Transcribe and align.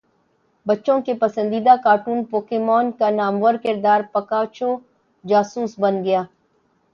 بچوں 0.65 0.99
کے 1.01 1.13
پسندیدہ 1.21 1.75
کارٹون 1.83 2.23
پوکیمون 2.31 2.91
کا 2.99 3.09
نامور 3.11 3.53
کردار 3.63 4.01
پکاچو 4.11 4.75
جاسوس 5.23 5.79
بن 5.79 6.03
گیا 6.05 6.23